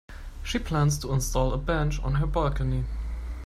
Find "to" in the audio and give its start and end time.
0.97-1.13